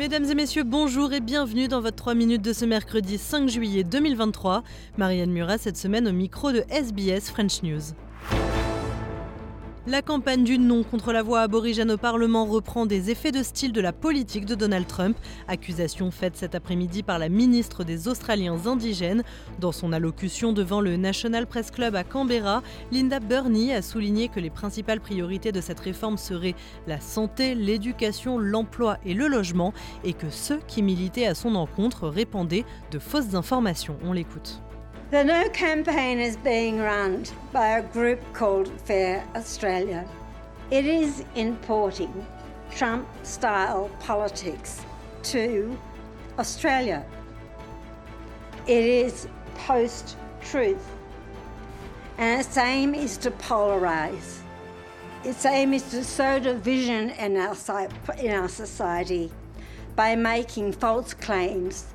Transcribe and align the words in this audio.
Mesdames 0.00 0.24
et 0.30 0.34
messieurs, 0.34 0.64
bonjour 0.64 1.12
et 1.12 1.20
bienvenue 1.20 1.68
dans 1.68 1.82
votre 1.82 1.96
3 1.96 2.14
minutes 2.14 2.40
de 2.40 2.54
ce 2.54 2.64
mercredi 2.64 3.18
5 3.18 3.50
juillet 3.50 3.84
2023. 3.84 4.62
Marianne 4.96 5.30
Murat 5.30 5.58
cette 5.58 5.76
semaine 5.76 6.08
au 6.08 6.12
micro 6.12 6.52
de 6.52 6.64
SBS 6.70 7.28
French 7.28 7.62
News. 7.62 7.82
La 9.90 10.02
campagne 10.02 10.44
du 10.44 10.56
non 10.56 10.84
contre 10.84 11.12
la 11.12 11.24
voix 11.24 11.40
aborigène 11.40 11.90
au 11.90 11.96
Parlement 11.96 12.44
reprend 12.44 12.86
des 12.86 13.10
effets 13.10 13.32
de 13.32 13.42
style 13.42 13.72
de 13.72 13.80
la 13.80 13.92
politique 13.92 14.46
de 14.46 14.54
Donald 14.54 14.86
Trump. 14.86 15.16
Accusation 15.48 16.12
faite 16.12 16.36
cet 16.36 16.54
après-midi 16.54 17.02
par 17.02 17.18
la 17.18 17.28
ministre 17.28 17.82
des 17.82 18.06
Australiens 18.06 18.66
indigènes. 18.66 19.24
Dans 19.58 19.72
son 19.72 19.92
allocution 19.92 20.52
devant 20.52 20.80
le 20.80 20.96
National 20.96 21.44
Press 21.48 21.72
Club 21.72 21.96
à 21.96 22.04
Canberra, 22.04 22.62
Linda 22.92 23.18
Burney 23.18 23.74
a 23.74 23.82
souligné 23.82 24.28
que 24.28 24.38
les 24.38 24.48
principales 24.48 25.00
priorités 25.00 25.50
de 25.50 25.60
cette 25.60 25.80
réforme 25.80 26.18
seraient 26.18 26.54
la 26.86 27.00
santé, 27.00 27.56
l'éducation, 27.56 28.38
l'emploi 28.38 28.98
et 29.04 29.12
le 29.12 29.26
logement, 29.26 29.74
et 30.04 30.12
que 30.12 30.30
ceux 30.30 30.60
qui 30.68 30.82
militaient 30.84 31.26
à 31.26 31.34
son 31.34 31.56
encontre 31.56 32.06
répandaient 32.06 32.64
de 32.92 33.00
fausses 33.00 33.34
informations. 33.34 33.96
On 34.04 34.12
l'écoute. 34.12 34.62
The 35.10 35.24
No 35.24 35.48
campaign 35.48 36.20
is 36.20 36.36
being 36.36 36.78
run 36.78 37.24
by 37.52 37.78
a 37.78 37.82
group 37.82 38.20
called 38.32 38.70
Fair 38.82 39.26
Australia. 39.34 40.08
It 40.70 40.84
is 40.84 41.24
importing 41.34 42.24
Trump 42.70 43.08
style 43.24 43.90
politics 43.98 44.82
to 45.24 45.76
Australia. 46.38 47.04
It 48.68 48.84
is 48.84 49.26
post 49.56 50.16
truth. 50.42 50.86
And 52.16 52.40
its 52.40 52.56
aim 52.56 52.94
is 52.94 53.16
to 53.18 53.32
polarize. 53.32 54.38
Its 55.24 55.44
aim 55.44 55.74
is 55.74 55.90
to 55.90 56.04
sow 56.04 56.38
division 56.38 57.10
in 57.10 57.36
our, 57.36 57.56
in 58.20 58.30
our 58.30 58.48
society 58.48 59.32
by 59.96 60.14
making 60.14 60.70
false 60.70 61.14
claims 61.14 61.86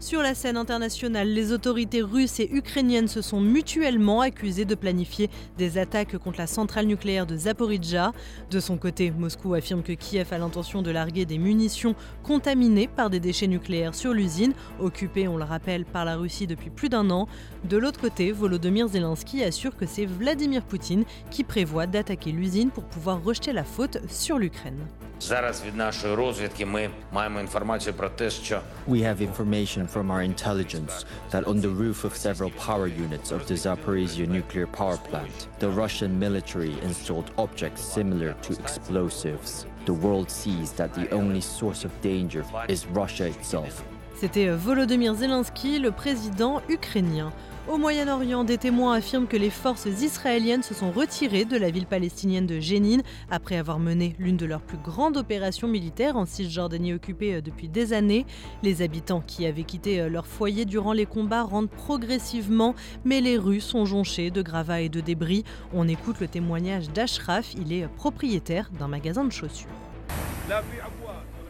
Sur 0.00 0.22
la 0.22 0.36
scène 0.36 0.56
internationale, 0.56 1.28
les 1.28 1.50
autorités 1.52 2.02
russes 2.02 2.38
et 2.38 2.48
ukrainiennes 2.52 3.08
se 3.08 3.20
sont 3.20 3.40
mutuellement 3.40 4.20
accusées 4.20 4.64
de 4.64 4.76
planifier 4.76 5.28
des 5.56 5.76
attaques 5.76 6.16
contre 6.18 6.38
la 6.38 6.46
centrale 6.46 6.86
nucléaire 6.86 7.26
de 7.26 7.36
Zaporizhzhia. 7.36 8.12
De 8.48 8.60
son 8.60 8.78
côté, 8.78 9.10
Moscou 9.10 9.54
affirme 9.54 9.82
que 9.82 9.92
Kiev 9.92 10.32
a 10.32 10.38
l'intention 10.38 10.82
de 10.82 10.92
larguer 10.92 11.24
des 11.24 11.38
munitions 11.38 11.96
contaminées 12.22 12.86
par 12.86 13.10
des 13.10 13.18
déchets 13.18 13.48
nucléaires 13.48 13.96
sur 13.96 14.14
l'usine, 14.14 14.52
occupée, 14.78 15.26
on 15.26 15.36
le 15.36 15.42
rappelle, 15.42 15.84
par 15.84 16.04
la 16.04 16.14
Russie 16.14 16.46
depuis 16.46 16.70
plus 16.70 16.88
d'un 16.88 17.10
an. 17.10 17.26
De 17.64 17.76
l'autre 17.76 18.00
côté, 18.00 18.30
Volodymyr 18.30 18.86
Zelensky 18.86 19.42
assure 19.42 19.76
que 19.76 19.84
c'est 19.84 20.06
Vladimir 20.06 20.62
Poutine 20.62 21.04
qui 21.32 21.42
prévoit 21.42 21.88
d'attaquer 21.88 22.30
l'usine 22.30 22.70
pour 22.70 22.84
pouvoir 22.84 23.24
rejeter 23.24 23.52
la 23.52 23.64
faute 23.64 23.98
sur 24.08 24.38
l'Ukraine. 24.38 24.78
We 28.86 29.02
have 29.02 29.20
information 29.20 29.87
from 29.88 30.10
our 30.10 30.22
intelligence 30.22 31.04
that 31.30 31.46
on 31.46 31.60
the 31.60 31.68
roof 31.68 32.04
of 32.04 32.14
several 32.14 32.50
power 32.50 32.86
units 32.86 33.32
of 33.32 33.46
the 33.46 33.54
Zaporizhia 33.54 34.28
nuclear 34.28 34.66
power 34.66 34.96
plant, 34.96 35.48
the 35.58 35.68
Russian 35.68 36.18
military 36.18 36.78
installed 36.82 37.30
objects 37.38 37.82
similar 37.82 38.34
to 38.42 38.52
explosives. 38.52 39.66
The 39.86 39.94
world 39.94 40.30
sees 40.30 40.72
that 40.72 40.94
the 40.94 41.10
only 41.10 41.40
source 41.40 41.84
of 41.84 42.00
danger 42.00 42.44
is 42.68 42.86
Russia 42.86 43.26
itself. 43.26 43.82
C'était 44.20 44.48
Volodymyr 44.48 45.14
Zelensky, 45.14 45.78
le 45.78 45.92
président 45.92 46.60
ukrainien. 46.68 47.32
Au 47.70 47.76
Moyen-Orient, 47.76 48.44
des 48.44 48.56
témoins 48.56 48.94
affirment 48.94 49.26
que 49.26 49.36
les 49.36 49.50
forces 49.50 49.84
israéliennes 49.84 50.62
se 50.62 50.72
sont 50.72 50.90
retirées 50.90 51.44
de 51.44 51.58
la 51.58 51.70
ville 51.70 51.84
palestinienne 51.84 52.46
de 52.46 52.58
Jénine 52.60 53.02
après 53.30 53.58
avoir 53.58 53.78
mené 53.78 54.16
l'une 54.18 54.38
de 54.38 54.46
leurs 54.46 54.62
plus 54.62 54.78
grandes 54.78 55.18
opérations 55.18 55.68
militaires 55.68 56.16
en 56.16 56.24
Cisjordanie 56.24 56.94
occupée 56.94 57.34
euh, 57.34 57.40
depuis 57.42 57.68
des 57.68 57.92
années. 57.92 58.24
Les 58.62 58.80
habitants 58.80 59.20
qui 59.20 59.44
avaient 59.44 59.64
quitté 59.64 60.00
euh, 60.00 60.08
leur 60.08 60.26
foyer 60.26 60.64
durant 60.64 60.94
les 60.94 61.04
combats 61.04 61.42
rentrent 61.42 61.68
progressivement, 61.68 62.74
mais 63.04 63.20
les 63.20 63.36
rues 63.36 63.60
sont 63.60 63.84
jonchées 63.84 64.30
de 64.30 64.40
gravats 64.40 64.80
et 64.80 64.88
de 64.88 65.00
débris. 65.00 65.44
On 65.74 65.88
écoute 65.88 66.20
le 66.20 66.28
témoignage 66.28 66.88
d'Ashraf, 66.88 67.52
il 67.54 67.74
est 67.74 67.86
propriétaire 67.86 68.70
d'un 68.78 68.88
magasin 68.88 69.26
de 69.26 69.32
chaussures. 69.32 69.68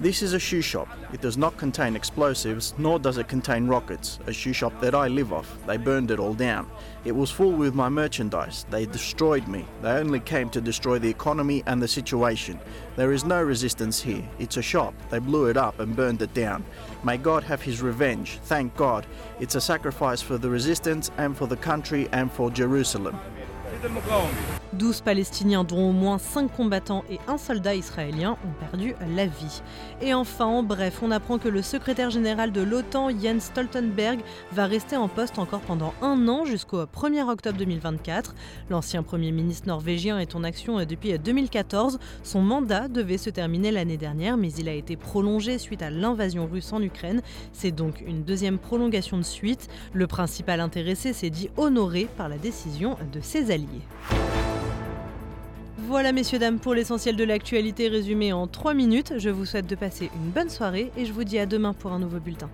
This 0.00 0.22
is 0.22 0.32
a 0.32 0.38
shoe 0.38 0.62
shop. 0.62 0.88
It 1.12 1.20
does 1.20 1.36
not 1.36 1.56
contain 1.56 1.94
explosives, 1.94 2.74
nor 2.78 2.98
does 2.98 3.18
it 3.18 3.28
contain 3.28 3.68
rockets. 3.68 4.18
A 4.26 4.32
shoe 4.32 4.52
shop 4.52 4.72
that 4.80 4.94
I 4.94 5.06
live 5.06 5.32
off. 5.32 5.56
They 5.66 5.76
burned 5.76 6.10
it 6.10 6.18
all 6.18 6.34
down. 6.34 6.68
It 7.04 7.12
was 7.12 7.30
full 7.30 7.52
with 7.52 7.74
my 7.74 7.88
merchandise. 7.88 8.66
They 8.70 8.86
destroyed 8.86 9.46
me. 9.46 9.64
They 9.80 9.90
only 9.90 10.20
came 10.20 10.50
to 10.50 10.60
destroy 10.60 10.98
the 10.98 11.10
economy 11.10 11.62
and 11.66 11.80
the 11.80 11.86
situation. 11.86 12.58
There 12.96 13.12
is 13.12 13.24
no 13.24 13.42
resistance 13.42 14.00
here. 14.00 14.24
It's 14.38 14.56
a 14.56 14.62
shop. 14.62 14.94
They 15.10 15.18
blew 15.18 15.46
it 15.46 15.56
up 15.56 15.78
and 15.78 15.94
burned 15.94 16.22
it 16.22 16.34
down. 16.34 16.64
May 17.04 17.16
God 17.16 17.44
have 17.44 17.62
his 17.62 17.80
revenge. 17.82 18.38
Thank 18.44 18.74
God. 18.76 19.06
It's 19.40 19.54
a 19.54 19.60
sacrifice 19.60 20.20
for 20.20 20.38
the 20.38 20.50
resistance 20.50 21.10
and 21.18 21.36
for 21.36 21.46
the 21.46 21.56
country 21.56 22.08
and 22.12 22.32
for 22.32 22.50
Jerusalem. 22.50 23.18
12 24.74 25.02
Palestiniens, 25.02 25.64
dont 25.64 25.88
au 25.88 25.92
moins 25.92 26.18
5 26.18 26.50
combattants 26.54 27.04
et 27.10 27.18
un 27.28 27.38
soldat 27.38 27.74
israélien, 27.74 28.36
ont 28.44 28.60
perdu 28.60 28.94
la 29.14 29.26
vie. 29.26 29.62
Et 30.00 30.14
enfin, 30.14 30.46
en 30.46 30.62
bref, 30.62 31.00
on 31.02 31.10
apprend 31.10 31.38
que 31.38 31.48
le 31.48 31.62
secrétaire 31.62 32.10
général 32.10 32.52
de 32.52 32.60
l'OTAN, 32.60 33.10
Jens 33.10 33.44
Stoltenberg, 33.44 34.20
va 34.52 34.66
rester 34.66 34.96
en 34.96 35.08
poste 35.08 35.38
encore 35.38 35.60
pendant 35.60 35.94
un 36.02 36.28
an 36.28 36.44
jusqu'au 36.44 36.84
1er 36.84 37.28
octobre 37.28 37.58
2024. 37.58 38.34
L'ancien 38.70 39.02
Premier 39.02 39.32
ministre 39.32 39.68
norvégien 39.68 40.18
est 40.18 40.34
en 40.34 40.44
action 40.44 40.78
depuis 40.84 41.18
2014. 41.18 41.98
Son 42.22 42.40
mandat 42.40 42.88
devait 42.88 43.18
se 43.18 43.30
terminer 43.30 43.70
l'année 43.70 43.96
dernière, 43.96 44.36
mais 44.36 44.52
il 44.52 44.68
a 44.68 44.72
été 44.72 44.96
prolongé 44.96 45.58
suite 45.58 45.82
à 45.82 45.90
l'invasion 45.90 46.48
russe 46.50 46.72
en 46.72 46.82
Ukraine. 46.82 47.22
C'est 47.52 47.72
donc 47.72 48.02
une 48.06 48.22
deuxième 48.22 48.58
prolongation 48.58 49.18
de 49.18 49.22
suite. 49.22 49.68
Le 49.92 50.06
principal 50.06 50.60
intéressé 50.60 51.12
s'est 51.12 51.30
dit 51.30 51.50
honoré 51.56 52.08
par 52.16 52.28
la 52.28 52.38
décision 52.38 52.96
de 53.12 53.20
ses 53.20 53.50
alliés. 53.50 53.82
Voilà 55.92 56.12
messieurs 56.12 56.38
dames 56.38 56.58
pour 56.58 56.72
l'essentiel 56.72 57.16
de 57.16 57.24
l'actualité 57.24 57.88
résumé 57.88 58.32
en 58.32 58.46
3 58.46 58.72
minutes. 58.72 59.12
Je 59.18 59.28
vous 59.28 59.44
souhaite 59.44 59.66
de 59.66 59.74
passer 59.74 60.10
une 60.16 60.30
bonne 60.30 60.48
soirée 60.48 60.90
et 60.96 61.04
je 61.04 61.12
vous 61.12 61.22
dis 61.22 61.38
à 61.38 61.44
demain 61.44 61.74
pour 61.74 61.92
un 61.92 61.98
nouveau 61.98 62.18
bulletin. 62.18 62.48